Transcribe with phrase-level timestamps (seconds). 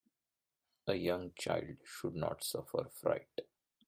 [0.87, 3.41] A young child should not suffer fright.